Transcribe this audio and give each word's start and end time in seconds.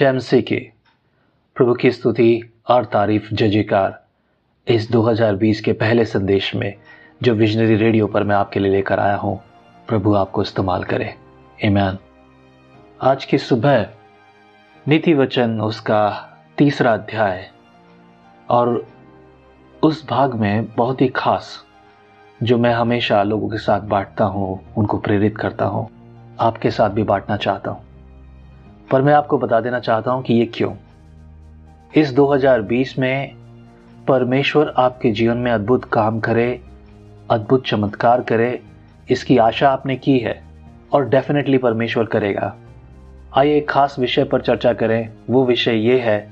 चैमसे 0.00 0.42
के। 0.42 0.56
प्रभु 1.56 1.74
की 1.74 1.90
स्तुति 1.90 2.52
और 2.68 2.84
तारीफ़ 2.84 3.34
जयकार 3.34 4.04
इस 4.66 4.90
2020 4.92 5.60
के 5.60 5.72
पहले 5.72 6.04
संदेश 6.04 6.54
में 6.54 6.74
जो 7.22 7.34
विजनरी 7.34 7.74
रेडियो 7.76 8.06
पर 8.06 8.22
मैं 8.22 8.36
आपके 8.36 8.60
लिए 8.60 8.72
लेकर 8.72 9.00
आया 9.00 9.16
हूँ, 9.16 9.36
प्रभु 9.88 10.14
आपको 10.14 10.42
इस्तेमाल 10.42 10.84
करे। 10.84 11.14
ईमान 11.64 11.98
आज 13.00 13.24
की 13.24 13.38
सुबह 13.38 13.86
नीति 14.88 15.14
वचन 15.14 15.60
उसका 15.60 16.08
तीसरा 16.58 16.94
अध्याय 16.94 17.50
और 18.50 18.86
उस 19.82 20.06
भाग 20.08 20.34
में 20.34 20.66
बहुत 20.66 21.00
ही 21.00 21.08
खास 21.08 21.66
जो 22.42 22.58
मैं 22.58 22.74
हमेशा 22.74 23.22
लोगों 23.22 23.48
के 23.48 23.58
साथ 23.58 23.80
बांटता 23.80 24.24
हूँ, 24.24 24.74
उनको 24.76 24.98
प्रेरित 24.98 25.38
करता 25.38 25.64
हूँ, 25.64 25.88
आपके 26.40 26.70
साथ 26.70 26.90
भी 26.90 27.02
बांटना 27.02 27.36
चाहता 27.36 27.70
हूँ। 27.70 27.89
पर 28.90 29.02
मैं 29.02 29.14
आपको 29.14 29.38
बता 29.38 29.60
देना 29.60 29.80
चाहता 29.80 30.10
हूँ 30.10 30.22
कि 30.22 30.34
ये 30.34 30.46
क्यों? 30.46 30.72
इस 31.96 32.12
2020 32.12 32.98
में 32.98 33.34
परमेश्वर 34.08 34.74
आपके 34.76 35.10
जीवन 35.10 35.36
में 35.36 35.52
अद्भुत 35.52 35.84
काम 35.84 36.20
करे, 36.20 36.60
अद्भुत 37.30 37.66
चमत्कार 37.66 38.20
करे, 38.20 38.62
इसकी 39.10 39.38
आशा 39.38 39.70
आपने 39.70 39.96
की 39.96 40.18
है 40.18 40.42
और 40.92 41.08
डेफिनेटली 41.08 41.58
परमेश्वर 41.58 42.04
करेगा। 42.04 42.56
आइए 43.36 43.56
एक 43.56 43.70
खास 43.70 43.96
विषय 43.98 44.24
पर 44.24 44.40
चर्चा 44.40 44.72
करें। 44.72 45.08
वो 45.30 45.44
विषय 45.44 45.74
ये 45.74 46.00
है 46.00 46.30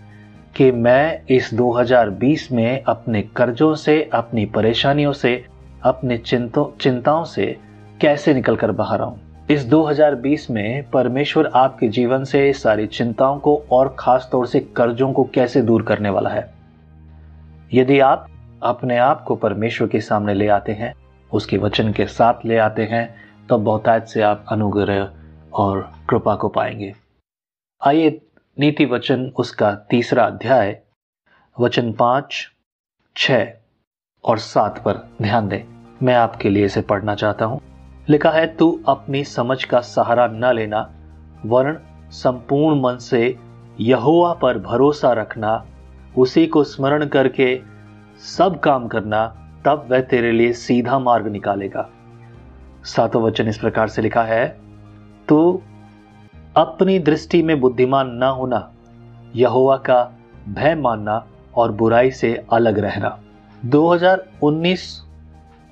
कि 0.57 0.73
मैं 0.73 1.23
इस 1.31 1.55
2020 1.55 2.53
में 2.53 2.83
अपने 2.83 3.23
कर्जों 3.23 3.75
से, 3.75 4.11
अपनी 4.13 4.47
परेशानियों 4.47 5.13
से, 5.13 5.47
अपने 5.83 6.19
चिंतों, 6.19 6.79
चिंताओं 6.81 7.25
से 7.25 7.57
कैसे 8.01 8.35
निकलकर 8.35 8.71
बाहर 8.71 9.01
आऊँ? 9.01 9.19
इस 9.51 9.65
2020 9.65 10.51
में 10.51 10.91
परमेश्वर 10.91 11.47
आपके 11.47 11.89
जीवन 11.89 12.25
से 12.25 12.53
सारी 12.53 12.87
चिंताओं 12.87 13.39
को 13.39 13.57
और 13.73 13.95
खास 13.99 14.29
तौर 14.33 14.47
से 14.47 14.61
कर्जों 14.77 15.13
को 15.13 15.25
कैसे 15.25 15.63
दूर 15.63 15.83
करने 15.83 16.11
वाला 16.11 16.31
है? 16.31 16.55
यदि 17.73 18.01
आप 18.01 18.27
अपने 18.63 18.99
आप 18.99 19.23
को 19.25 19.37
परमेश्वर 19.37 19.89
के 19.89 20.01
सामने 20.01 20.35
ले 20.35 20.49
आते 20.49 20.73
हैं, 20.73 20.93
उसके 21.33 21.59
वचन 21.59 21.93
के 21.93 22.07
साथ 22.07 22.45
ले 22.45 22.59
आते 22.59 22.85
हैं 22.85 23.15
तो 23.49 23.59
बहुतायत 23.59 24.05
से 24.05 24.23
आप 24.23 24.45
अनुग्रह 24.49 25.11
और 25.53 25.81
कृपा 26.11 26.35
को 26.35 26.49
पाएँगे। 26.49 26.95
आइए 27.83 28.21
नीति 28.59 28.85
वचन 28.85 29.33
उसका 29.39 29.75
तीसरा 29.91 30.25
अध्याय, 30.25 30.81
वचन 31.61 31.93
पाँच 31.93 32.47
छ 33.17 33.31
और 34.25 34.39
सात 34.39 34.79
पर 34.79 35.09
ध्यान 35.23 35.49
दें। 35.49 35.63
मैं 36.03 36.15
आपके 36.15 36.51
लिए 36.51 36.65
इसे 36.65 36.81
पढ़ना 36.83 37.15
चाहता 37.15 37.45
हूँ। 37.45 37.61
लिखा 38.09 38.31
है, 38.31 38.47
तू 38.49 38.81
अपनी 38.89 39.23
समझ 39.25 39.65
का 39.65 39.81
सहारा 39.81 40.27
न 40.27 40.53
लेना 40.55 40.91
वर्ण 41.47 41.77
संपूर्ण 42.13 42.81
मन 42.81 42.97
से 42.99 43.37
यहोवा 43.81 44.33
पर 44.35 44.59
भरोसा 44.59 45.13
रखना, 45.13 45.65
उसी 46.19 46.47
को 46.47 46.63
स्मरण 46.65 47.07
करके 47.07 47.61
सब 48.27 48.59
काम 48.61 48.87
करना, 48.89 49.27
तब 49.65 49.87
वह 49.91 50.01
तेरे 50.03 50.33
लिए 50.33 50.53
सीधा 50.53 50.99
मार्ग 50.99 51.27
निकालेगा। 51.27 51.89
सातों 52.85 53.23
वचन 53.23 53.49
इस 53.49 53.59
प्रकार 53.59 53.89
से 53.89 54.03
लिखा 54.03 54.23
है 54.23 54.47
तो 55.29 55.63
अपनी 56.57 56.99
दृष्टि 57.01 57.43
में 57.43 57.59
बुद्धिमान 57.61 58.11
न 58.15 58.33
होना, 58.33 58.71
यहोवा 59.37 59.77
का 59.77 60.03
भय 60.49 60.75
मानना 60.75 61.25
और 61.57 61.73
बुराई 61.73 62.11
से 62.11 62.35
अलग 62.53 62.79
रहना। 62.79 63.19
2019 63.63 64.91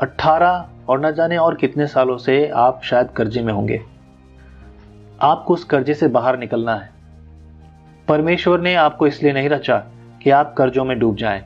18 0.01 0.65
और 0.89 1.07
न 1.07 1.15
जाने 1.15 1.37
और 1.37 1.55
कितने 1.55 1.87
सालों 1.87 2.19
से 2.19 2.49
आप 2.49 2.81
शायद 2.85 3.09
कर्जे 3.11 3.43
में 3.43 3.53
होंगे। 3.53 3.83
आपको 5.21 5.55
उस 5.55 5.65
कर्जे 5.65 5.95
से 5.95 6.09
बाहर 6.09 6.39
निकलना 6.39 6.75
है। 6.75 6.91
परमेश्वर 8.09 8.61
ने 8.61 8.75
आपको 8.75 9.07
इसलिए 9.07 9.33
नहीं 9.33 9.49
रचा 9.49 9.79
कि 10.23 10.31
आप 10.31 10.55
कर्जों 10.59 10.85
में 10.85 10.99
डूब 10.99 11.17
जाएँ। 11.17 11.45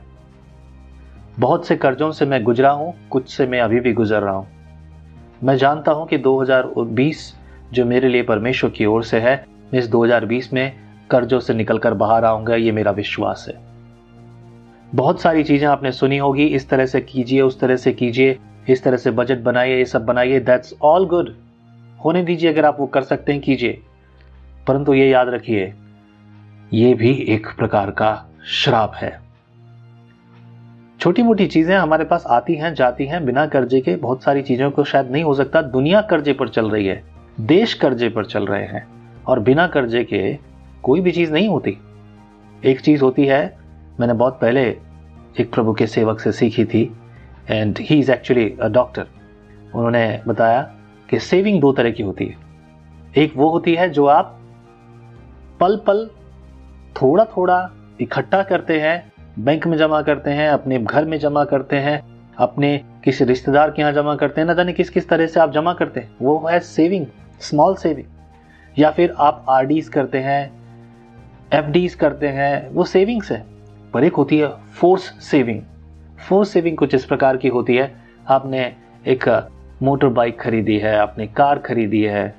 बहुत 1.39 1.67
से 1.67 1.75
कर्जों 1.75 2.11
से 2.11 2.25
मैं 2.25 2.43
गुजरा 2.43 2.71
हूँ, 2.71 2.93
कुछ 3.09 3.29
से 3.29 3.47
मैं 3.47 3.61
अभी 3.61 3.79
भी 3.79 3.93
गुजर 3.93 4.21
रहा 4.21 4.33
हूँ। 4.33 4.47
मैं 5.43 5.57
जानता 5.57 5.91
हूँ 5.91 6.07
कि 6.07 6.17
2020 6.17 7.35
जो 7.73 7.85
मेरे 7.85 8.09
लिए 8.09 8.23
परमेश्वर 8.23 8.69
की 8.69 8.85
ओर 8.85 9.03
से 9.03 9.19
है, 9.19 9.45
इस 9.73 9.87
2020 9.87 10.53
में 10.53 10.73
कर्जों 11.09 11.39
से 11.39 11.53
निकलकर 11.53 11.93
बाहर 11.93 12.25
आऊँगा, 12.25 12.55
ये 12.55 12.71
मेरा 12.71 12.91
विश्वास 12.91 13.45
है। 13.49 13.61
बहुत 14.95 15.21
सारी 15.21 15.43
चीज़ें 15.43 15.67
आपने 15.67 15.91
सुनी 15.91 16.17
होगी, 16.17 16.45
इस 16.45 16.69
तरह 16.69 16.85
से 16.85 17.01
कीजिए, 17.01 17.41
उस 17.41 17.59
तरह 17.59 17.75
से 17.75 17.93
कीजिए। 17.93 18.39
इस 18.69 18.83
तरह 18.83 18.97
से 18.97 19.11
बजट 19.11 19.39
बनाइए, 19.39 19.77
ये 19.77 19.85
सब 19.85 20.05
बनाइए 20.05 20.39
दैट्स 20.39 20.73
ऑल 20.81 21.05
गुड 21.05 21.35
होने 22.05 22.23
दीजिए 22.23 22.53
अगर 22.53 22.65
आप 22.65 22.77
वो 22.79 22.85
कर 22.85 23.01
सकते 23.01 23.31
हैं, 23.31 23.41
कीजिए। 23.41 23.81
परंतु 24.67 24.93
ये 24.93 25.09
याद 25.09 25.29
रखिए, 25.29 25.73
ये 26.73 26.93
भी 26.93 27.11
एक 27.11 27.47
प्रकार 27.57 27.91
का 27.91 28.25
श्राप 28.45 28.93
है। 28.95 29.21
छोटी 30.99 31.23
मोटी 31.23 31.47
चीज़ें 31.47 31.75
हमारे 31.75 32.03
पास 32.03 32.23
आती 32.27 32.55
हैं, 32.55 32.73
जाती 32.73 33.05
हैं, 33.05 33.25
बिना 33.25 33.45
कर्जे 33.45 33.81
के 33.81 33.95
बहुत 33.95 34.23
सारी 34.23 34.41
चीज़ों 34.41 34.71
को 34.71 34.83
शायद 34.83 35.11
नहीं 35.11 35.23
हो 35.23 35.33
सकता, 35.33 35.61
दुनिया 35.61 36.01
कर्जे 36.01 36.33
पर 36.33 36.49
चल 36.49 36.69
रही 36.69 36.87
है, 36.87 37.03
देश 37.39 37.73
कर्जे 37.73 38.09
पर 38.09 38.25
चल 38.25 38.45
रहे 38.45 38.63
हैं, 38.63 38.87
और 39.27 39.39
बिना 39.39 39.67
कर्जे 39.67 40.03
के 40.03 40.37
कोई 40.83 41.01
भी 41.01 41.11
चीज़ 41.11 41.33
नहीं 41.33 41.49
होती। 41.49 41.77
एक 42.65 42.81
चीज़ 42.81 43.01
होती 43.01 43.25
है, 43.25 43.57
मैंने 43.99 44.13
बहुत 44.13 44.39
पहले 44.41 44.77
एक 45.39 45.53
प्रभु 45.53 45.73
के 45.73 45.87
सेवक 45.87 46.19
से 46.19 46.31
सीखी 46.31 46.65
थी 46.65 46.97
and 47.49 47.77
he 47.79 47.99
is 47.99 48.11
actually 48.11 48.57
a 48.61 48.67
doctor 48.67 49.07
उन्होंने 49.75 50.21
बताया 50.27 50.61
कि 51.09 51.19
सेविंग 51.19 51.61
दो 51.61 51.71
तरह 51.71 51.91
की 51.91 52.03
होती 52.03 52.25
है। 52.25 52.35
एक 53.17 53.33
वो 53.37 53.49
होती 53.49 53.75
है 53.75 53.89
जो 53.89 54.05
आप 54.05 54.39
पल 55.59 55.77
पल 55.87 56.09
थोड़ा 57.01 57.25
थोड़ा 57.25 57.71
इकट्ठा 58.01 58.43
करते 58.43 58.79
हैं 58.79 59.11
बैंक 59.39 59.67
में 59.67 59.77
जमा 59.77 60.01
करते 60.01 60.31
हैं, 60.31 60.49
अपने 60.49 60.79
घर 60.79 61.05
में 61.05 61.19
जमा 61.19 61.43
करते 61.45 61.75
हैं, 61.75 62.01
अपने 62.37 62.85
किसी 63.03 63.25
रिश्तेदार 63.25 63.71
के 63.71 63.81
यहाँ 63.81 63.93
जमा 63.93 64.15
करते 64.15 64.41
हैं, 64.41 64.47
ना 64.47 64.53
जाने 64.53 64.73
किस 64.73 64.89
किस 64.89 65.09
तरह 65.09 65.27
से 65.27 65.39
आप 65.39 65.51
जमा 65.51 65.73
करते 65.73 65.99
हैं। 65.99 66.15
वो 66.21 66.47
है 66.47 66.59
सेविंग 66.59 67.05
स्मॉल 67.39 67.75
सेविंग 67.75 68.07
या 68.79 68.91
फिर 68.91 69.15
आप 69.19 69.45
आर 69.49 69.67
करते 69.93 70.17
हैं 70.17 70.61
एफ़ 71.53 71.97
करते 71.97 72.27
हैं, 72.27 72.69
वो 72.69 72.83
सेविंग्स 72.83 73.31
है। 73.31 73.45
पर 73.93 74.03
एक 74.03 74.13
होती 74.13 74.37
है 74.37 74.49
फोर्स 74.73 75.03
सेविंग 75.03 75.61
फोर्स 76.21 76.49
सेविंग 76.49 76.77
कुछ 76.77 76.93
इस 76.95 77.05
प्रकार 77.05 77.37
की 77.37 77.47
होती 77.47 77.75
है। 77.75 77.91
आपने 78.29 78.71
एक 79.05 79.27
मोटर 79.83 80.07
बाइक 80.09 80.39
खरीदी 80.39 80.77
है, 80.77 80.95
आपने 80.97 81.27
कार 81.27 81.59
खरीदी 81.59 82.01
है, 82.03 82.33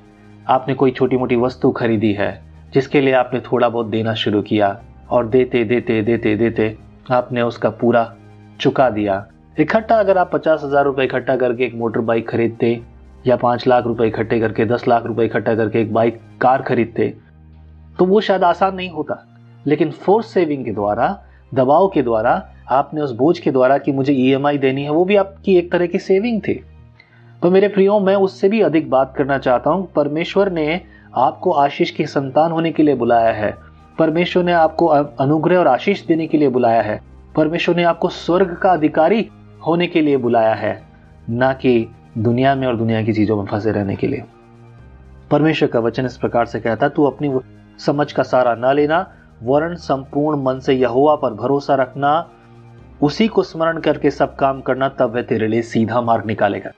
आपने 0.47 0.75
कोई 0.75 0.91
छोटी 0.91 1.16
मोटी 1.16 1.37
वस्तु 1.37 1.70
खरीदी 1.72 2.12
है, 2.12 2.43
जिसके 2.75 3.00
लिए 3.00 3.15
आपने 3.15 3.41
थोड़ा 3.43 3.69
बहुत 3.69 3.87
देना 3.87 4.15
शुरू 4.15 4.43
किया 4.43 4.78
और 5.10 5.26
देते 5.26 5.65
देते 5.65 6.00
देते 6.03 6.37
देते 6.37 6.76
आपने 7.10 7.43
उसका 7.43 7.70
पूरा 7.72 8.04
चुका 8.60 8.88
दिया। 8.91 9.26
इकट्ठा 9.56 9.97
अगर 9.97 10.19
आप 10.19 10.31
पचास 10.32 10.62
हज़ार 10.64 10.84
रुपए 10.84 11.04
इकट्ठा 11.04 11.37
करके 11.37 11.64
एक 11.64 11.75
मोटर 11.75 12.00
बाइक 12.03 12.28
खरीदते 12.28 12.81
या 13.26 13.37
पाँच 13.37 13.66
लाख 13.66 13.84
रुपए 13.84 14.06
इकट्ठे 14.06 14.38
करके, 14.41 14.64
दस 14.64 14.87
लाख 14.88 15.06
रुपए 15.06 15.25
इकट्ठा 15.25 15.54
करके 15.54 15.81
एक 15.81 15.93
बाइक 15.94 16.20
कार 16.41 16.62
खरीदते 16.62 17.14
तो 17.99 18.04
वो 18.04 18.20
शायद 18.20 18.44
आसान 18.44 18.75
नहीं 18.75 18.91
होता। 18.91 19.22
लेकिन 19.66 19.91
फोर्स 19.91 20.32
सेविंग 20.34 20.64
के 20.64 20.72
द्वारा, 20.72 21.09
दबाव 21.53 21.88
के 21.88 22.03
द्वारा 22.03 22.32
आपने 22.71 23.00
उस 23.00 23.12
बोझ 23.12 23.39
के 23.39 23.50
द्वारा 23.50 23.78
कि 23.78 23.93
मुझे 23.93 24.12
ईएमआई 24.12 24.59
देनी 24.59 24.83
है, 24.83 24.91
वो 24.91 25.05
भी 25.05 25.17
आपकी 25.17 25.56
एक 25.56 25.73
तरह 25.73 25.87
की 25.87 25.99
सेविंग 25.99 26.41
थी। 26.41 26.55
तो 27.43 27.50
मेरे 27.50 27.69
प्रियो, 27.69 27.99
मैं 28.00 28.15
उससे 28.17 28.49
भी 28.49 28.61
अधिक 28.61 28.91
बात 28.91 29.15
करना 29.17 29.39
चाहता 29.39 29.71
हूँ। 29.71 29.87
परमेश्वर 29.93 30.50
ने 30.53 30.81
आपको 31.17 31.50
आशीष 31.50 31.91
की 31.91 32.06
संतान 32.06 32.53
होने 32.53 32.71
के 32.73 32.83
लिए 32.83 32.95
बुलाया 32.95 33.32
है। 33.32 33.55
परमेश्वर 33.99 34.44
ने 34.44 34.53
आपको 34.53 34.87
अनुग्रह 34.87 35.59
और 35.59 35.67
आशीष 35.67 36.06
देने 36.06 36.26
के 36.26 36.38
लिए 36.38 36.49
बुलाया 36.49 36.82
है। 36.82 37.00
परमेश्वर 37.37 37.76
ने 37.76 37.82
आपको 37.82 38.09
स्वर्ग 38.09 38.55
का 38.55 38.73
अधिकारी 38.73 39.29
होने 39.67 39.87
के 39.87 40.00
लिए 40.00 40.17
बुलाया 40.17 40.55
है, 40.55 40.82
ना 41.31 41.53
कि 41.53 41.88
दुनिया 42.19 42.55
में 42.55 42.67
और 42.67 42.76
दुनिया 42.76 43.03
की 43.03 43.12
चीज़ों 43.12 43.37
में 43.37 43.44
फंसे 43.47 43.73
रहने 43.73 43.97
के 43.97 44.06
लिए। 44.06 44.23
परमेश्वर 45.31 45.69
का 45.69 45.81
वचन 45.81 46.06
इस 46.06 46.17
प्रकार 46.17 46.47
से 46.47 46.61
कहता, 46.61 46.88
तू 46.88 47.05
अपनी 47.05 47.38
समझ 47.79 48.12
का 48.12 48.23
सारा 48.23 48.55
ना 48.55 48.73
लेना 48.73 49.06
वर्ण 49.43 49.75
संपूर्ण 49.75 50.43
मन 50.43 50.58
से 50.58 50.75
यहुआ 50.75 51.15
पर 51.17 51.35
भरोसा 51.35 51.75
रखना 51.75 52.29
उसी 53.00 53.29
को 53.29 53.43
स्मरण 53.43 53.81
करके 53.81 54.11
सब 54.11 54.37
काम 54.37 54.61
करना, 54.61 54.89
तब 54.89 55.15
वह 55.15 55.23
तेरे 55.23 55.49
लिए 55.49 55.62
सीधा 55.62 56.00
मार्ग 56.00 56.27
निकालेगा। 56.27 56.71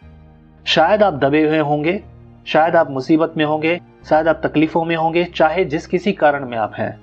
शायद 0.65 1.03
आप 1.03 1.15
दबे 1.15 1.49
हुए 1.49 1.59
होंगे, 1.59 2.03
शायद 2.47 2.77
आप 2.77 2.91
मुसीबत 2.91 3.35
में 3.37 3.45
होंगे, 3.45 3.81
शायद 4.09 4.29
आप 4.29 4.41
तकलीफों 4.45 4.85
में 4.85 4.97
होंगे, 4.97 5.25
चाहे 5.25 5.65
जिस 5.65 5.87
किसी 5.87 6.13
कारण 6.13 6.49
में 6.49 6.59
आप 6.59 6.73
हैं। 6.75 7.01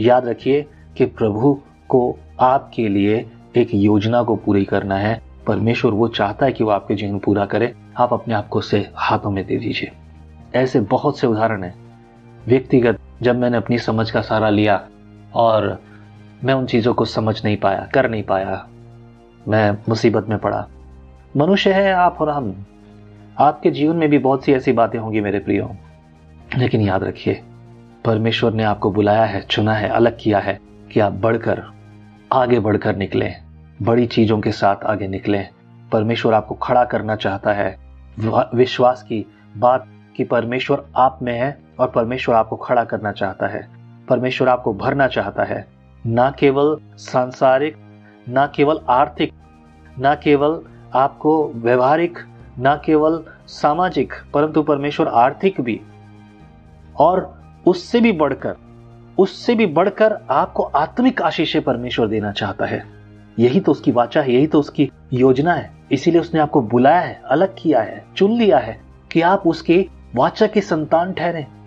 याद 0.00 0.26
रखिए 0.26 0.66
कि 0.96 1.04
प्रभु 1.04 1.60
को 1.88 2.18
आपके 2.40 2.88
लिए 2.88 3.30
एक 3.56 3.68
योजना 3.74 4.22
को 4.22 4.36
पूरी 4.36 4.64
करना 4.64 4.96
है। 4.96 5.22
परमेश्वर 5.46 5.92
वो 5.92 6.08
चाहता 6.08 6.46
है 6.46 6.52
कि 6.52 6.64
वो 6.64 6.70
आपके 6.70 6.94
जीवन 6.94 7.18
पूरा 7.18 7.46
करे। 7.46 7.74
आप 7.96 8.12
अपने 8.12 8.34
आप 8.34 8.48
को 8.48 8.60
से 8.60 8.90
हाथों 8.94 9.30
में 9.30 9.46
दे 9.46 9.56
दीजिए। 9.56 9.92
ऐसे 10.54 10.80
बहुत 10.80 11.18
से 11.18 11.26
उदाहरण 11.26 11.62
हैं। 11.62 11.74
व्यक्तिगत, 12.46 12.98
जब 13.22 13.36
मैंने 13.36 13.56
अपनी 13.56 13.78
समझ 13.78 14.10
का 14.10 14.20
सहारा 14.20 14.50
लिया 14.50 14.88
और 15.34 15.82
मैं 16.44 16.54
उन 16.54 16.66
चीज़ों 16.66 16.94
को 16.94 17.04
समझ 17.04 17.44
नहीं 17.44 17.56
पाया, 17.56 17.88
कर 17.94 18.10
नहीं 18.10 18.22
पाया। 18.22 18.68
मैं 19.48 19.70
मुसीबत 19.88 20.26
में 20.28 20.38
पड़ा। 20.38 20.68
मनुष्य 21.36 21.72
है 21.72 21.92
आप 21.92 22.18
और 22.20 22.28
हम। 22.28 22.66
आपके 23.38 23.70
जीवन 23.70 23.96
में 23.96 24.08
भी 24.08 24.18
बहुत 24.18 24.44
सी 24.44 24.52
ऐसी 24.52 24.72
बातें 24.72 24.98
होंगी 24.98 25.20
मेरे 25.20 25.38
प्रियो। 25.38 25.76
लेकिन 26.58 26.80
याद 26.80 27.04
रखिए, 27.04 27.42
परमेश्वर 28.04 28.52
ने 28.52 28.62
आपको 28.62 28.90
बुलाया 28.90 29.24
है, 29.24 29.40
चुना 29.40 29.74
है, 29.74 29.88
अलग 29.88 30.16
किया 30.20 30.38
है 30.38 30.60
कि 30.92 31.00
आप 31.00 31.12
बढ़कर, 31.12 31.62
आगे 32.32 32.60
बढ़कर 32.60 32.96
निकले, 32.96 33.32
बड़ी 33.82 34.06
चीज़ों 34.06 34.40
के 34.40 34.52
साथ 34.52 34.76
आगे 34.76 35.08
निकले। 35.08 35.44
परमेश्वर 35.92 36.34
आपको 36.34 36.54
खड़ा 36.54 36.84
करना 36.84 37.16
चाहता 37.16 37.52
है। 37.52 37.76
विश्वास 38.54 39.02
की 39.02 39.26
बात 39.56 39.86
कि 40.16 40.24
परमेश्वर 40.24 40.86
आप 40.96 41.18
में 41.22 41.40
है 41.40 41.58
और 41.78 41.88
परमेश्वर 41.88 42.34
आपको 42.34 42.56
खड़ा 42.56 42.84
करना 42.84 43.12
चाहता 43.12 43.46
है। 43.46 43.68
परमेश्वर 44.08 44.48
आपको 44.48 44.74
भरना 44.74 45.06
चाहता 45.06 45.44
है। 45.44 45.81
ना 46.06 46.30
केवल 46.30 46.76
सांसारिक, 46.96 47.76
ना 48.28 48.46
केवल 48.46 48.80
आर्थिक, 48.88 49.32
ना 49.98 50.14
केवल 50.14 50.60
आपको 50.94 51.52
व्यवहारिक, 51.54 52.18
ना 52.58 52.76
केवल 52.76 53.24
सामाजिक, 53.46 54.12
परंतु 54.34 54.62
परमेश्वर 54.62 55.08
आर्थिक 55.08 55.60
भी। 55.60 55.80
और 56.98 57.42
उससे 57.66 58.00
भी 58.00 58.12
बढ़कर, 58.12 58.56
उससे 59.18 59.54
भी 59.54 59.66
बढ़कर 59.66 60.18
आपको 60.30 60.62
आत्मिक 60.62 61.22
आशीष 61.22 61.56
परमेश्वर 61.56 62.06
देना 62.06 62.32
चाहता 62.32 62.66
है। 62.66 62.84
यही 63.38 63.60
तो 63.60 63.72
उसकी 63.72 63.92
वाचा 63.92 64.22
है, 64.22 64.32
यही 64.32 64.46
तो 64.46 64.60
उसकी 64.60 64.90
योजना 65.12 65.54
है। 65.54 65.70
इसीलिए 65.92 66.20
उसने 66.20 66.40
आपको 66.40 66.62
बुलाया 66.62 67.00
है, 67.00 67.22
अलग 67.24 67.54
किया 67.58 67.80
है, 67.80 68.04
चुन 68.16 68.32
लिया 68.32 68.58
है 68.58 68.80
कि 69.12 69.20
आप 69.20 69.42
उसके 69.46 69.88
वाचा 70.14 70.46
के 70.46 70.60
संतान 70.60 71.12
ठहरे। 71.12 71.61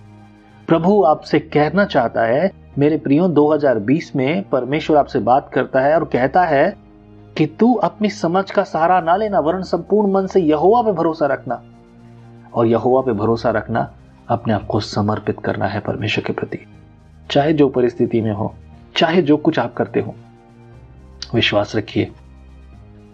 प्रभु 0.67 1.03
आपसे 1.03 1.39
कहना 1.39 1.85
चाहता 1.85 2.21
है, 2.21 2.51
मेरे 2.77 2.97
प्रियो 2.97 3.27
2020 3.27 4.15
में 4.15 4.49
परमेश्वर 4.49 4.97
आपसे 4.97 5.19
बात 5.19 5.49
करता 5.53 5.79
है 5.79 5.95
और 5.95 6.05
कहता 6.05 6.43
है 6.43 6.77
कि 7.37 7.45
तू 7.45 7.73
अपनी 7.73 8.09
समझ 8.09 8.51
का 8.51 8.63
सहारा 8.63 8.99
ना 8.99 9.15
लेना, 9.15 9.39
वरन 9.39 9.61
संपूर्ण 9.61 10.11
मन 10.11 10.27
से 10.27 10.39
यहोवा 10.39 10.81
पे 10.81 10.91
भरोसा 10.91 11.25
रखना। 11.25 11.63
और 12.53 12.65
यहोवा 12.65 13.01
पे 13.01 13.11
भरोसा 13.11 13.49
रखना, 13.49 13.93
अपने 14.29 14.53
आप 14.53 14.65
को 14.65 14.79
समर्पित 14.79 15.39
करना 15.39 15.65
है 15.65 15.79
परमेश्वर 15.79 16.23
के 16.23 16.33
प्रति। 16.33 16.59
चाहे 17.31 17.53
जो 17.53 17.69
परिस्थिति 17.69 18.21
में 18.21 18.33
हो, 18.33 18.55
चाहे 18.95 19.21
जो 19.21 19.37
कुछ 19.37 19.59
आप 19.59 19.73
करते 19.73 19.99
हो, 19.99 20.15
विश्वास 21.35 21.75
रखिए, 21.75 22.11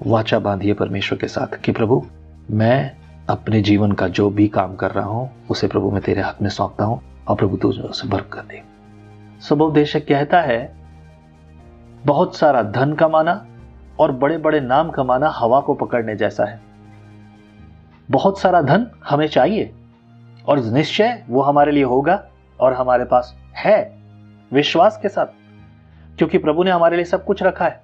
वाचा 0.08 0.40
बांधिए 0.40 0.74
परमेश्वर 0.74 1.20
के 1.20 1.28
साथ 1.28 1.62
कि 1.62 1.72
प्रभु, 1.72 2.06
मैं 2.52 2.92
अपने 3.30 3.62
जीवन 3.62 3.92
का 3.92 4.08
जो 4.08 4.30
भी 4.30 4.48
काम 4.48 4.76
कर 4.76 4.92
रहा 4.92 5.06
हूँ, 5.06 5.32
उसे 5.50 5.68
प्रभु 5.68 5.92
मैं 5.92 6.02
तेरे 6.02 6.22
हाथ 6.22 6.42
में 6.42 6.50
सौंपता 6.50 6.86
हूँ। 6.86 7.02
और 7.32 7.38
प्रभु 7.38 7.58
तू 7.58 7.70
उसे 7.70 8.08
भर 8.08 8.22
कर 8.32 8.42
दे। 8.42 8.62
स्वभावदेशक 9.40 10.06
कहता 10.08 10.42
है, 10.42 10.74
बहुत 12.06 12.36
सारा 12.36 12.64
धन 12.64 12.94
कमाना 12.94 13.46
और 14.00 14.12
बड़े 14.12 14.38
बड़े 14.38 14.60
नाम 14.60 14.90
कमाना 14.90 15.30
हवा 15.30 15.60
को 15.60 15.74
पकड़ने 15.74 16.16
जैसा 16.16 16.46
है। 16.46 16.60
बहुत 18.10 18.40
सारा 18.40 18.62
धन 18.62 18.86
हमें 19.10 19.28
चाहिए 19.28 19.72
और 20.48 20.60
निश्चय 20.64 21.24
वो 21.30 21.42
हमारे 21.42 21.72
लिए 21.72 21.84
होगा 21.84 22.24
और 22.60 22.74
हमारे 22.74 23.06
पास 23.06 23.34
है 23.56 23.80
विश्वास 24.52 25.00
के 25.02 25.10
साथ, 25.10 25.26
क्योंकि 26.18 26.38
प्रभु 26.38 26.64
ने 26.64 26.72
हमारे 26.72 26.96
लिए 26.96 27.06
सब 27.06 27.26
कुछ 27.26 27.44
रखा 27.44 27.66
है। 27.66 27.82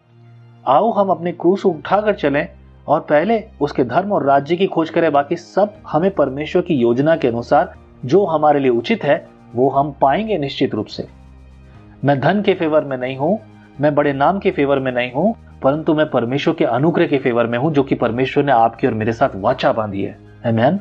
आओ 0.65 0.91
हम 0.91 1.09
अपने 1.09 1.31
क्रूस 1.31 1.65
उठाकर 1.65 2.15
चलें 2.15 2.47
और 2.87 2.99
पहले 2.99 3.43
उसके 3.61 3.83
धर्म 3.85 4.11
और 4.11 4.25
राज्य 4.25 4.55
की 4.55 4.67
खोज 4.67 4.89
करें। 4.89 5.11
बाकी 5.11 5.35
सब 5.35 5.81
हमें 5.87 6.11
परमेश्वर 6.11 6.61
की 6.61 6.75
योजना 6.75 7.15
के 7.15 7.27
अनुसार 7.27 7.73
जो 8.05 8.25
हमारे 8.25 8.59
लिए 8.59 8.71
उचित 8.71 9.03
है 9.03 9.17
वो 9.55 9.69
हम 9.69 9.95
पाएँगे 10.01 10.37
निश्चित 10.37 10.75
रूप 10.75 10.85
से। 10.85 11.07
मैं 12.05 12.19
धन 12.19 12.41
के 12.41 12.53
फेवर 12.53 12.83
में 12.83 12.97
नहीं 12.97 13.17
हूँ, 13.17 13.39
मैं 13.81 13.95
बड़े 13.95 14.13
नाम 14.13 14.39
के 14.39 14.51
फेवर 14.51 14.79
में 14.79 14.91
नहीं 14.91 15.11
हूँ, 15.11 15.35
परंतु 15.61 15.93
मैं 15.93 16.09
परमेश्वर 16.09 16.53
के 16.53 16.65
अनुग्रह 16.65 17.07
के 17.07 17.17
फेवर 17.17 17.47
में 17.47 17.59
हूँ, 17.59 17.73
जो 17.73 17.83
कि 17.83 17.95
परमेश्वर 17.95 18.43
ने 18.43 18.51
आपकी 18.51 18.87
और 18.87 18.93
मेरे 18.93 19.13
साथ 19.13 19.29
वाचा 19.35 19.73
बांधी 19.73 20.01
है। 20.01 20.17
Amen? 20.47 20.77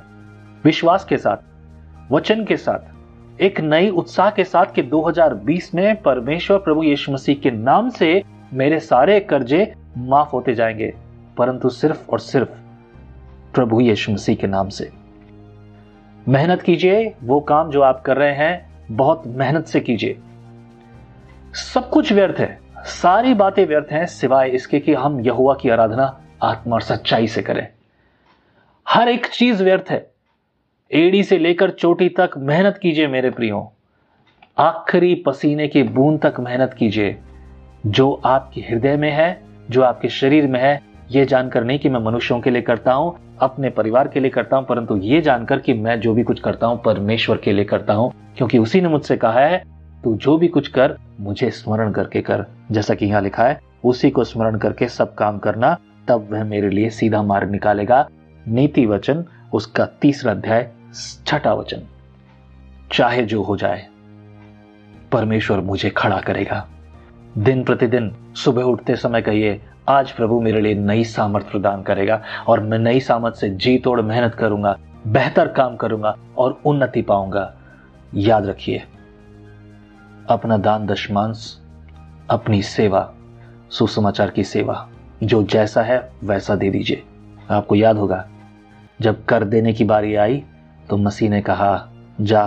विश्वास 0.64 1.04
के 1.04 1.16
साथ, 1.16 1.36
वचन 2.12 2.44
के 2.44 2.56
साथ, 2.56 2.78
एक 3.42 3.60
नई 3.60 3.88
उत्साह 3.88 4.30
के 4.30 4.44
साथ 4.44 4.66
कि 4.74 4.82
2020 4.82 5.74
में 5.74 6.02
परमेश्वर 6.02 6.58
प्रभु 6.58 6.82
यीशु 6.82 7.12
मसीह 7.12 7.34
के 7.34 7.50
नाम 7.50 7.90
से 7.90 8.22
मेरे 8.52 8.80
सारे 8.80 9.20
कर्जे 9.20 9.74
माफ़ 9.98 10.30
होते 10.30 10.54
जाएँगे, 10.54 10.94
परंतु 11.36 11.69
सिर्फ़ 11.69 12.10
और 12.10 12.20
सिर्फ़ 12.20 12.48
प्रभु 13.54 13.80
यीशु 13.80 14.12
मसीह 14.12 14.36
के 14.36 14.46
नाम 14.46 14.69
से। 14.69 15.06
मेहनत 16.28 16.62
कीजिए, 16.62 17.14
वो 17.23 17.40
काम 17.40 17.70
जो 17.70 17.82
आप 17.82 18.00
कर 18.00 18.17
रहे 18.17 18.34
हैं, 18.34 18.70
बहुत 18.90 19.23
मेहनत 19.26 19.67
से 19.67 19.81
कीजिए। 19.81 20.19
सब 21.52 21.90
कुछ 21.90 22.12
व्यर्थ 22.12 22.40
है। 22.40 22.61
सारी 22.78 23.34
बातें 23.34 23.67
व्यर्थ 23.67 23.93
हैं, 23.93 24.06
सिवाय 24.06 24.49
इसके 24.49 24.81
कि 24.81 24.94
हम 24.94 25.20
यहुआ 25.20 25.55
की 25.55 25.69
आराधना 25.69 26.20
आत्मा 26.43 26.75
और 26.75 26.81
सच्चाई 26.81 27.26
से 27.26 27.43
करें। 27.43 27.69
हर 28.88 29.08
एक 29.08 29.26
चीज़ 29.26 29.64
व्यर्थ 29.64 29.84
है। 29.90 30.11
एड़ी 30.93 31.23
से 31.23 31.38
लेकर 31.38 31.70
चोटी 31.70 32.08
तक 32.08 32.31
मेहनत 32.37 32.79
कीजिए, 32.82 33.06
मेरे 33.06 33.31
प्रियो। 33.31 33.72
आखिरी 34.58 35.14
पसीने 35.14 35.69
की 35.69 35.82
बूंद 35.82 36.26
तक 36.26 36.40
मेहनत 36.40 36.75
कीजिए। 36.75 37.19
जो 37.87 38.22
आपके 38.25 38.61
हृदय 38.61 38.96
में 38.96 39.11
है, 39.11 39.43
जो 39.70 39.82
आपके 39.82 40.08
शरीर 40.08 40.46
में 40.46 40.61
है 40.61 40.95
यह 41.11 41.25
जानकर 41.25 41.64
नहीं 41.64 41.79
कि 41.79 41.88
मैं 41.88 42.00
मनुष्यों 42.00 42.41
के 42.41 42.50
लिए 42.50 42.62
करता 42.62 42.93
हूँ, 42.93 43.37
अपने 43.41 43.70
परिवार 43.70 44.08
के 44.08 44.20
लिए 44.20 44.31
करता 44.31 44.56
हूँ, 44.56 44.67
परंतु 44.67 44.97
यह 44.97 45.20
जानकर 45.20 45.58
कि 45.58 45.75
मैं 45.75 46.00
जो 46.00 46.14
भी 46.14 46.23
कुछ 46.23 46.41
करता 46.41 46.67
हूँ, 46.67 46.82
परमेश्वर 46.82 47.37
के 47.37 47.53
लिए 47.53 47.64
करता 47.64 47.94
हूँ, 47.94 48.12
क्योंकि 48.37 48.58
उसी 48.58 48.81
ने 48.81 48.88
मुझसे 48.88 49.17
कहा 49.17 49.41
है, 49.41 49.64
तू 50.05 50.14
जो 50.14 50.37
भी 50.37 50.49
कुछ 50.49 50.69
कर, 50.69 50.97
मुझे 51.20 51.50
स्मरण 51.50 51.93
करके 51.93 52.20
कर। 52.20 52.44
जैसा 52.70 52.94
कि 52.94 53.06
यहाँ 53.06 53.23
लिखा 53.23 53.43
है, 53.43 53.61
उसी 53.85 54.11
को 54.11 54.25
स्मरण 54.25 54.58
करके 54.58 54.88
सब 54.88 55.14
काम 55.14 55.38
करना, 55.38 55.79
तब 56.08 56.29
वह 56.32 56.44
मेरे 56.44 56.70
लिए 56.70 56.91
सीधा 56.91 57.23
मार्ग 57.23 57.50
निकालेगा। 57.50 58.08
नीति 58.49 58.87
वचन, 58.87 59.25
उसका 59.53 59.87
तीसरा 59.87 60.32
अध्याय, 60.32 60.70
छठा 61.26 61.55
वचन। 61.55 61.82
चाहे 62.93 63.23
जो 63.23 63.43
हो 63.43 63.56
जाए, 63.56 63.87
परमेश्वर 65.12 65.61
मुझे 65.61 65.91
खड़ा 65.91 66.20
करेगा। 66.20 66.69
दिन 67.38 67.64
प्रतिदिन 67.64 68.14
सुबह 68.37 68.62
उठते 68.62 68.97
समय 68.97 69.23
कहिए 69.23 69.61
आज 69.88 70.10
प्रभु 70.12 70.40
मेरे 70.40 70.60
लिए 70.60 70.74
नई 70.74 71.02
सामर्थ 71.04 71.50
प्रदान 71.50 71.82
करेगा 71.82 72.20
और 72.48 72.60
मैं 72.60 72.78
नई 72.78 73.00
सामर्थ 73.00 73.34
से 73.34 73.48
जी 73.50 73.76
तोड़ 73.78 74.00
मेहनत 74.00 74.34
करूँगा, 74.34 74.76
बेहतर 75.06 75.48
काम 75.48 75.76
करूँगा 75.76 76.14
और 76.38 76.58
उन्नति 76.66 77.02
पाऊँगा। 77.02 77.52
याद 78.14 78.46
रखिए, 78.46 78.82
अपना 80.28 80.56
दान 80.56 80.86
दशमांश, 80.86 81.58
अपनी 82.31 82.62
सेवा, 82.62 83.12
सुसमाचार 83.70 84.31
की 84.31 84.44
सेवा, 84.44 84.88
जो 85.22 85.43
जैसा 85.44 85.82
है 85.82 86.00
वैसा 86.24 86.55
दे 86.55 86.70
दीजिए। 86.70 87.02
आपको 87.50 87.74
याद 87.74 87.96
होगा, 87.96 88.24
जब 89.00 89.24
कर 89.24 89.44
देने 89.44 89.72
की 89.72 89.84
बारी 89.84 90.14
आई 90.14 90.43
तो 90.90 90.96
मसीह 90.96 91.31
ने 91.31 91.40
कहा, 91.40 91.88
जा 92.20 92.44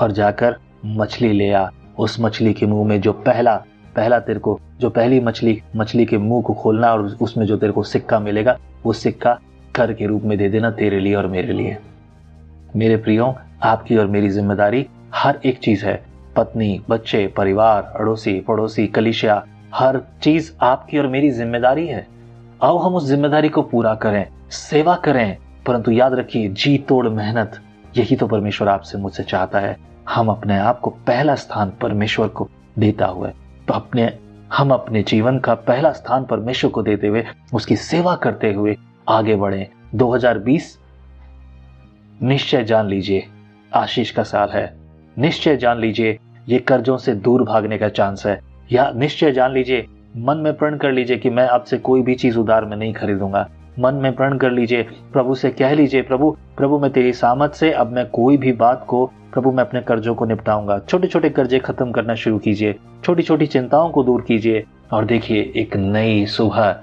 और 0.00 0.12
जाकर 0.12 0.56
मछली 0.86 1.32
ले 1.32 1.50
आ। 1.52 1.68
उस 1.98 2.20
मछली 2.20 2.52
के 2.52 2.66
मुँह 2.66 2.88
में 2.88 3.00
जो 3.00 3.12
पहला 3.12 3.62
पहला 3.96 4.18
तेरे 4.18 4.38
को, 4.38 4.60
जो 4.80 4.90
पहली 4.90 5.20
मछली 5.20 5.62
मछली 5.76 6.06
के 6.06 6.18
मुँह 6.18 6.42
को 6.42 6.54
खोलना 6.54 6.92
और 6.92 7.16
उसमें 7.20 7.46
जो 7.46 7.56
तेरे 7.56 7.72
को 7.72 7.82
सिक्का 7.82 8.20
मिलेगा, 8.20 8.58
वो 8.84 8.92
सिक्का 8.92 9.38
कर 9.74 9.92
के 9.92 10.06
रूप 10.06 10.22
में 10.22 10.38
दे 10.38 10.48
देना 10.48 10.70
तेरे 10.70 11.00
लिए 11.00 11.14
और 11.14 11.26
मेरे 11.26 11.52
लिए। 11.52 11.76
मेरे 12.76 12.96
प्रियो, 12.96 13.34
आपकी 13.62 13.96
और 13.96 14.06
मेरी 14.06 14.28
ज़िम्मेदारी 14.28 14.86
हर 15.14 15.38
एक 15.44 15.58
चीज़ 15.58 15.84
है। 15.86 16.04
पत्नी, 16.36 16.80
बच्चे, 16.90 17.26
परिवार, 17.26 17.92
अड़ोसी, 17.96 18.40
पड़ोसी, 18.40 18.86
कलिशिया, 18.86 19.44
हर 19.74 20.00
चीज़ 20.22 20.52
आपकी 20.62 20.98
और 20.98 21.06
मेरी 21.06 21.30
ज़िम्मेदारी 21.30 21.86
है। 21.86 22.06
आओ 22.62 22.78
हम 22.78 22.94
उस 22.94 23.06
ज़िम्मेदारी 23.06 23.48
को 23.48 23.62
पूरा 23.62 23.94
करें, 23.94 24.26
सेवा 24.50 24.96
करें, 24.96 25.36
परंतु 25.66 25.90
याद 25.90 26.14
रखिए, 26.14 26.48
जी 26.48 26.76
तोड़ 26.78 27.08
मेहनत, 27.08 27.60
यही 27.96 28.16
तो 28.16 28.26
परमेश्वर 28.26 28.68
आपसे 28.68 28.98
मुझसे 28.98 29.22
चाहता 29.22 29.60
है। 29.60 29.76
हम 30.08 30.28
अपने 30.28 30.58
आप 30.58 30.80
को 30.80 30.90
पहला 30.90 31.34
स्थान 31.34 31.72
परमेश्वर 31.80 32.28
को 32.28 32.48
देता 32.78 33.06
हुआ 33.06 33.30
तो 33.68 33.74
अपने, 33.74 34.18
हम 34.52 34.70
अपने 34.70 35.02
जीवन 35.02 35.38
का 35.38 35.54
पहला 35.54 35.92
स्थान 35.92 36.24
परमेश्वर 36.24 36.70
को 36.70 36.82
देते 36.82 37.06
हुए, 37.06 37.24
उसकी 37.54 37.76
सेवा 37.76 38.16
करते 38.16 38.52
हुए 38.52 38.76
आगे 39.08 39.36
बढ़े। 39.36 39.70
2020 39.94 40.78
निश्चय 42.22 42.64
जान 42.64 42.86
लीजिए, 42.86 43.24
आशीष 43.74 44.10
का 44.10 44.22
साल 44.22 44.48
है। 44.48 44.76
निश्चय 45.18 45.56
जान 45.56 45.78
लीजिए, 45.78 46.18
ये 46.48 46.58
कर्जों 46.58 46.96
से 46.96 47.14
दूर 47.14 47.42
भागने 47.42 47.78
का 47.78 47.88
चांस 47.88 48.26
है। 48.26 48.40
या 48.72 48.92
निश्चय 48.96 49.32
जान 49.32 49.52
लीजिए, 49.52 49.86
मन 50.16 50.36
में 50.36 50.56
प्रण 50.56 50.76
कर 50.76 50.92
लीजिए 50.92 51.16
कि 51.16 51.30
मैं 51.30 51.48
आपसे 51.48 51.78
कोई 51.78 52.02
भी 52.02 52.14
चीज़ 52.14 52.38
उधार 52.38 52.64
में 52.64 52.76
नहीं 52.76 52.94
खरीदूँगा। 52.94 53.50
मन 53.78 53.94
में 53.94 54.16
प्रण 54.16 54.38
कर 54.38 54.50
लीजिए, 54.50 54.82
प्रभु 54.82 55.34
से 55.34 55.50
कह 55.50 55.74
लीजिए, 55.74 56.02
प्रभु 56.02 56.36
प्रभु 56.56 56.78
मैं 56.78 56.92
तेरी 56.92 57.12
सामत 57.12 57.52
से, 57.52 57.72
अब 57.72 57.92
मैं 57.92 58.10
कोई 58.10 58.36
भी 58.36 58.52
बात 58.52 58.84
को, 58.88 59.06
प्रभु 59.06 59.52
मैं 59.52 59.64
अपने 59.64 59.80
कर्जों 59.80 60.14
को 60.14 60.24
निपटाऊँगा। 60.24 60.78
छोटे 60.78 61.08
छोटे 61.08 61.30
कर्जे 61.30 61.58
खत्म 61.58 61.92
करना 61.92 62.14
शुरू 62.14 62.38
कीजिए 62.38 62.78
छोटी 63.04 63.22
छोटी 63.22 63.46
चिंताओं 63.46 63.90
को 63.90 64.02
दूर 64.02 64.20
कीजिए 64.20 64.64
और 64.92 65.04
देखिए 65.04 65.52
एक 65.56 65.76
नई 65.76 66.26
सुबह, 66.26 66.80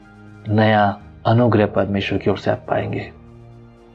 नया 0.50 1.00
अनुग्रह 1.26 1.66
परमेश्वर 1.66 2.20
की 2.20 2.32
ओर 2.32 2.38
से 2.38 2.52
आप 2.52 2.66
पाएँगे। 2.70 3.12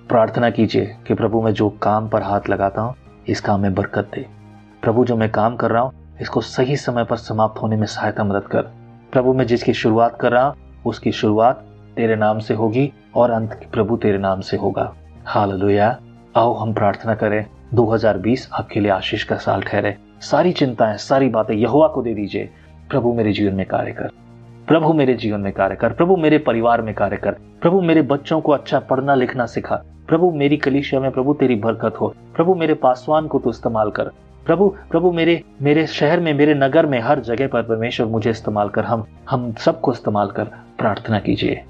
प्रार्थना 0.08 0.50
कीजिए 0.50 0.96
कि 1.06 1.14
प्रभु 1.14 1.42
मैं 1.42 1.52
जो 1.52 1.68
काम 1.70 2.08
पर 2.08 2.22
हाथ 2.22 2.40
लगाता 2.48 2.82
हूँ, 2.82 2.94
इस 3.28 3.40
काम 3.40 3.60
में 3.60 3.74
बरकत 3.74 4.10
दे। 4.14 4.26
प्रभु 4.82 5.04
जो 5.04 5.16
मैं 5.16 5.30
काम 5.30 5.56
कर 5.56 5.70
रहा 5.70 5.82
हूँ, 5.82 5.92
इसको 6.20 6.40
सही 6.40 6.76
समय 6.76 7.04
पर 7.04 7.16
समाप्त 7.16 7.62
होने 7.62 7.76
में 7.76 7.86
सहायता 7.86 8.24
मदद 8.24 8.42
कर। 8.42 8.62
प्रभु 9.12 9.32
मैं 9.32 9.46
जिसकी 9.46 9.72
शुरुआत 9.72 10.18
कर 10.20 10.32
रहा 10.32 10.46
हूँ, 10.46 10.54
उसकी 10.86 11.12
शुरुआत 11.12 11.67
तेरे 11.98 12.16
नाम 12.16 12.38
से 12.38 12.54
होगी 12.54 12.92
और 13.14 13.30
अंत 13.30 13.66
प्रभु 13.72 13.96
तेरे 13.96 14.18
नाम 14.18 14.40
से 14.40 14.56
होगा। 14.56 14.94
हाल 15.24 15.80
आओ 16.36 16.54
हम 16.54 16.74
प्रार्थना 16.74 17.14
करें। 17.14 17.46
2020 17.74 18.48
आपके 18.52 18.80
लिए 18.80 18.90
आशीष 18.90 19.24
का 19.24 19.36
साल 19.36 19.62
ठहरे। 19.62 19.96
सारी 20.20 20.52
चिंताएँ, 20.52 20.96
सारी 20.96 21.28
बातें 21.28 21.54
यहुआ 21.54 21.88
को 21.88 22.02
दे 22.02 22.14
दीजिए। 22.14 22.50
प्रभु 22.90 23.12
मेरे 23.12 23.32
जीवन 23.32 23.54
में 23.54 23.66
कार्य 23.66 23.92
कर। 23.92 24.10
प्रभु 24.68 24.92
मेरे 24.92 25.14
जीवन 25.14 25.40
में 25.40 25.52
कार्य 25.52 25.76
कर। 25.76 25.92
प्रभु 25.92 26.16
मेरे 26.16 26.38
परिवार 26.38 26.82
में 26.82 26.94
कार्य 26.94 27.16
कर। 27.16 27.32
प्रभु 27.32 27.80
मेरे 27.80 28.02
बच्चों 28.02 28.40
को 28.40 28.52
अच्छा 28.52 28.78
पढ़ना, 28.78 29.14
लिखना 29.14 29.46
सिखा। 29.46 29.76
प्रभु 30.08 30.30
मेरी 30.30 30.56
कलिशिया 30.56 31.00
में 31.00 31.10
प्रभु 31.10 31.34
तेरी 31.34 31.54
बरकत 31.54 31.94
हो। 32.00 32.14
प्रभु 32.36 32.54
मेरे 32.54 32.74
पासवान 32.74 33.26
को 33.26 33.38
तो 33.38 33.50
इस्तेमाल 33.50 33.90
कर। 33.90 34.04
प्रभु 34.46 34.74
प्रभु 34.90 35.12
मेरे 35.12 35.42
मेरे 35.62 35.86
शहर 35.86 36.20
में, 36.20 36.34
मेरे 36.34 36.54
नगर 36.54 36.86
में, 36.86 37.00
हर 37.00 37.20
जगह 37.20 37.48
पर 37.48 37.62
परमेश्वर 37.62 38.06
मुझे 38.06 38.30
इस्तेमाल 38.30 38.68
कर। 38.68 38.84
हम 38.84 39.06
हम 39.30 39.52
सबको 39.52 39.92
इस्तेमाल 39.92 40.26
कर। 40.26 40.44
प्रार्थना 40.78 41.18
कीजिए। 41.18 41.64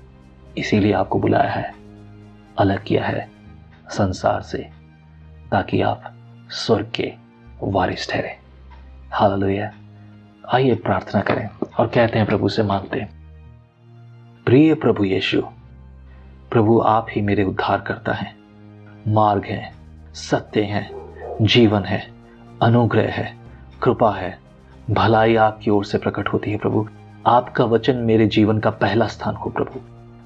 इसीलिए 0.59 0.93
आपको 0.93 1.19
बुलाया 1.19 1.51
है, 1.51 1.75
अलग 2.59 2.85
किया 2.85 3.07
है 3.07 3.29
संसार 3.91 4.43
से, 4.43 4.59
ताकि 5.51 5.81
आप 5.83 6.15
स्वर्ग 6.51 6.91
के 6.95 7.13
वारिस 7.63 8.11
ठहरे। 8.11 8.37
हालेलुया। 9.13 9.73
आइए 10.53 10.75
प्रार्थना 10.75 11.21
करें 11.21 11.49
और 11.79 11.87
कहते 11.87 12.19
हैं 12.19 12.27
प्रभु 12.27 12.49
से 12.49 12.63
मांगते 12.63 13.01
हैं, 13.01 13.11
प्रिय 14.47 14.75
प्रभु 14.75 15.05
यीशु, 15.05 15.43
प्रभु 16.51 16.81
आप 16.81 17.07
ही 17.11 17.23
मेरे 17.23 17.45
उद्धार 17.45 17.81
करता 17.81 18.13
है। 18.13 18.35
मार्ग 19.09 19.45
है, 19.45 19.73
सत्य 20.15 20.63
है, 20.63 20.91
जीवन 21.43 21.85
है, 21.85 22.11
अनुग्रह 22.63 23.13
है, 23.13 23.37
कृपा 23.83 24.15
है, 24.17 24.39
भलाई 24.91 25.37
आपकी 25.37 25.71
ओर 25.71 25.85
से 25.85 25.99
प्रकट 25.99 26.29
होती 26.29 26.51
है 26.51 26.59
प्रभु। 26.59 26.89
आपका 27.27 27.65
वचन 27.65 27.97
मेरे 27.97 28.27
जीवन 28.27 28.59
का 28.59 28.71
पहला 28.71 29.07
स्थान 29.07 29.35
हो 29.35 29.51
प्रभु। 29.51 29.81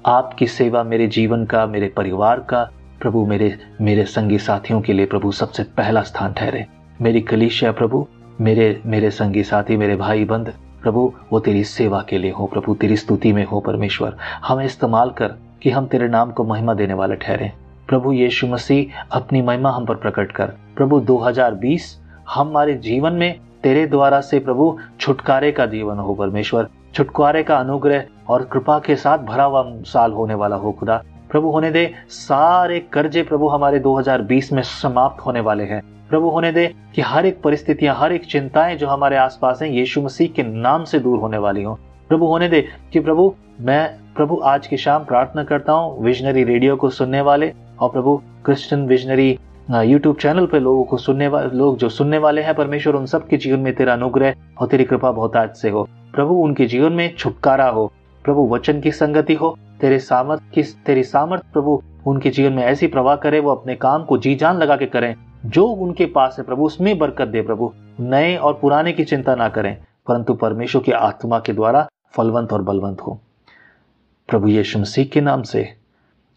आपकी 0.05 0.47
सेवा 0.47 0.83
मेरे 0.83 1.07
जीवन 1.07 1.45
का, 1.45 1.65
मेरे 1.65 1.87
परिवार 1.87 2.39
का, 2.39 2.71
प्रभु 3.01 3.25
मेरे 3.25 3.57
मेरे 3.81 4.03
संगी 4.03 4.37
साथियों 4.37 4.81
के 4.81 4.93
लिए 4.93 5.05
प्रभु 5.05 5.31
सबसे 5.31 5.63
पहला 5.63 6.01
स्थान 6.01 6.33
ठहरे। 6.33 6.65
मेरी 7.01 7.21
कलिशिया 7.21 7.71
प्रभु, 7.71 8.07
मेरे 8.41 8.81
मेरे 8.85 9.11
संगी 9.11 9.43
साथी, 9.43 9.77
मेरे 9.77 9.95
भाई 9.95 10.25
बंद, 10.25 10.53
प्रभु, 10.83 11.13
वो 11.31 11.39
तेरी 11.39 11.63
सेवा 11.63 12.05
के 12.09 12.17
लिए 12.17 12.31
हो, 12.31 12.45
प्रभु, 12.45 12.75
तेरी 12.75 12.97
स्तुति 12.97 13.33
में 13.33 13.45
हो 13.45 13.59
परमेश्वर। 13.59 14.17
हमें 14.47 14.65
इस्तेमाल 14.65 15.09
कर 15.09 15.27
कि 15.61 15.69
हम 15.69 15.85
तेरे 15.85 16.07
नाम 16.07 16.31
को 16.31 16.43
महिमा 16.43 16.73
देने 16.73 16.93
वाले 16.93 17.15
ठहरे। 17.15 17.51
प्रभु 17.87 18.13
यीशु 18.13 18.47
मसीह, 18.47 19.05
अपनी 19.11 19.41
महिमा 19.41 19.71
हम 19.71 19.85
पर 19.85 19.95
प्रकट 19.95 20.31
कर। 20.31 20.45
प्रभु 20.45 20.99
2020 20.99 22.01
हमारे 22.29 22.73
जीवन 22.73 23.13
में 23.13 23.39
तेरे 23.63 23.87
द्वारा 23.87 24.21
से 24.21 24.39
प्रभु 24.39 24.79
छुटकारे 24.99 25.51
का 25.51 25.65
जीवन 25.65 25.97
हो 25.97 26.13
परमेश्वर। 26.13 26.67
छुटकारे 26.93 27.43
का 27.43 27.57
अनुग्रह 27.57 28.03
और 28.27 28.43
कृपा 28.45 28.79
के 28.79 28.95
साथ 28.95 29.17
भरा 29.17 29.43
हुआ 29.43 29.63
साल 29.67 30.11
होने 30.11 30.33
वाला 30.33 30.55
हो 30.55 30.71
खुदा। 30.71 31.03
प्रभु 31.31 31.49
होने 31.49 31.71
दे, 31.71 31.93
सारे 32.09 32.79
कर्जे 32.79 33.23
प्रभु 33.23 33.47
हमारे 33.47 33.79
2020 33.79 34.51
में 34.51 34.61
समाप्त 34.61 35.25
होने 35.25 35.39
वाले 35.39 35.63
हैं। 35.63 35.81
प्रभु 36.09 36.29
होने 36.29 36.51
दे 36.51 36.73
कि 36.95 37.01
हर 37.01 37.25
एक 37.25 37.41
परिस्थितियाँ, 37.41 37.95
हर 37.95 38.11
एक 38.11 38.25
चिंताएँ 38.25 38.75
जो 38.77 38.87
हमारे 38.87 39.17
आसपास 39.17 39.61
हैं, 39.61 39.69
यीशु 39.69 40.01
मसीह 40.01 40.27
के 40.27 40.43
नाम 40.43 40.83
से 40.83 40.99
दूर 40.99 41.19
होने 41.19 41.37
वाली 41.37 41.63
हो। 41.63 41.79
प्रभु 42.09 42.25
होने 42.25 42.47
दे 42.47 42.67
कि 42.93 42.99
प्रभु, 42.99 43.33
मैं 43.61 43.89
प्रभु 44.15 44.39
आज 44.43 44.67
की 44.67 44.77
शाम 44.77 45.05
प्रार्थना 45.05 45.43
करता 45.43 45.73
हूँ, 45.73 46.03
विजनरी 46.03 46.43
रेडियो 46.43 46.75
को 46.75 46.89
सुनने 46.89 47.21
वाले 47.21 47.53
और 47.79 47.89
Prabhu 47.89 48.21
Christian 48.45 48.85
Visionary 48.87 49.39
YouTube 49.71 50.15
channel 50.15 50.45
पर 50.45 50.59
लोगों 50.59 50.83
को 50.83 50.97
सुनने 50.97 51.27
वाले 51.27 51.57
लोग 51.57 51.77
जो 51.77 51.89
सुनने 51.89 52.17
वाले 52.17 52.41
हैं, 52.41 52.55
परमेश्वर 52.55 52.95
उन 52.95 53.05
सब 53.05 53.27
के 53.27 53.37
जीवन 53.37 53.59
में 53.59 53.73
तेरा 53.75 53.93
अनुग्रह 53.93 54.35
और 54.59 54.67
तेरी 54.67 54.83
कृपा 54.83 55.11
बहुत 55.11 55.35
आज 55.35 55.55
से 55.55 55.69
हो। 55.69 55.87
प्रभु 56.13 56.33
उनके 56.33 56.65
जीवन 56.65 56.93
में 56.93 57.15
छुटकारा 57.15 57.69
हो, 57.69 57.91
प्रभु 58.25 58.47
वचन 58.47 58.81
की 58.81 58.91
संगति 58.91 59.33
हो, 59.33 59.57
तेरे 59.81 59.99
सामर्थ 59.99 60.41
की, 60.53 60.63
तेरी 60.63 61.03
सामर्थ 61.03 61.43
प्रभु 61.53 61.81
उनके 62.07 62.29
जीवन 62.29 62.53
में 62.53 62.63
ऐसी 62.63 62.87
प्रवाह 62.87 63.15
करे, 63.15 63.39
वो 63.39 63.51
अपने 63.51 63.75
काम 63.75 64.03
को 64.03 64.17
जी 64.17 64.35
जान 64.35 64.57
लगा 64.57 64.75
के 64.75 64.85
करें, 64.85 65.15
जो 65.45 65.65
उनके 65.65 66.05
पास 66.05 66.35
है 66.39 66.45
प्रभु 66.45 66.63
उसमें 66.63 66.97
बरकत 66.97 67.27
दे 67.27 67.41
प्रभु, 67.41 67.71
नए 67.99 68.35
और 68.35 68.53
पुराने 68.53 68.93
की 68.93 69.03
चिंता 69.03 69.35
ना 69.35 69.49
करें, 69.49 69.77
परंतु 70.07 70.33
परमेश्वर 70.33 70.81
की 70.81 70.91
आत्मा 70.91 71.39
के 71.39 71.53
द्वारा 71.53 71.87
फलवंत 72.13 72.53
और 72.53 72.61
बलवंत 72.61 73.01
हो। 73.01 73.19
प्रभु 74.29 74.47
यीशु 74.47 74.79
मसीह 74.79 75.05
के 75.05 75.21
नाम 75.21 75.41
से 75.41 75.67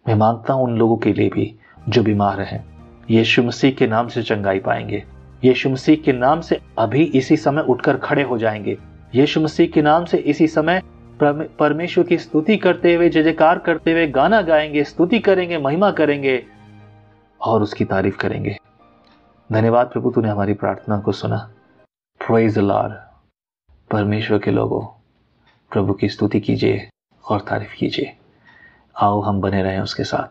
मैं 0.09 0.14
माँगता 0.14 0.54
हूँ 0.54 0.64
उन 0.64 0.76
लोगों 0.76 0.97
के 0.97 1.12
लिए 1.12 1.28
भी 1.28 1.54
जो 1.88 2.02
बीमार 2.02 2.40
हैं, 2.40 2.64
यीशु 3.11 3.42
मसीह 3.42 3.71
के 3.71 3.87
नाम 3.87 4.09
से 4.09 4.23
चंगाई 4.23 4.59
पाएँगे, 4.59 5.04
यीशु 5.45 5.71
मसीह 5.71 5.97
के 5.97 6.12
नाम 6.12 6.40
से 6.40 6.61
अभी 6.78 7.04
इसी 7.04 7.37
समय 7.37 7.62
उठकर 7.62 7.97
खड़े 7.97 8.23
हो 8.23 8.38
जाएँगे 8.38 8.78
यीशु 9.14 9.40
मसीह 9.40 9.68
के 9.68 9.82
नाम 9.82 10.04
से 10.04 10.16
इसी 10.16 10.48
समय 10.48 10.82
परमेश्वर 11.58 12.04
की 12.04 12.18
स्तुति 12.18 12.56
करते 12.56 12.94
हुए, 12.94 13.08
जय 13.08 13.22
जयकार 13.22 13.58
करते 13.58 13.92
हुए 13.92 14.06
गाना 14.06 14.42
गाएँगे, 14.42 14.84
स्तुति 14.84 15.18
करेंगे, 15.18 15.58
महिमा 15.58 15.90
करेंगे 15.90 16.44
और 17.40 17.62
उसकी 17.62 17.84
तारीफ़ 17.84 18.16
करेंगे। 18.16 18.56
धन्यवाद 19.52 19.86
प्रभु, 19.86 20.10
तूने 20.10 20.28
हमारी 20.28 20.54
प्रार्थना 20.54 20.98
को 20.98 21.12
सुना। 21.12 21.50
प्रोइज 22.26 22.58
लॉर्ड 22.58 22.92
परमेश्वर 23.90 24.38
के 24.38 24.50
लोगों, 24.50 24.86
प्रभु 25.72 25.92
की 25.92 26.08
स्तुति 26.08 26.40
कीजिए 26.40 26.88
और 27.25 27.40
तारीफ़ 27.40 27.75
कीजिए। 27.75 28.16
आओ, 29.00 29.20
हम 29.20 29.40
बने 29.40 29.62
रहें 29.62 29.80
उसके 29.80 30.04
साथ। 30.04 30.28